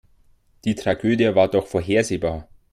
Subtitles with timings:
[0.65, 2.47] Die Tragödie war doch vorhersehbar.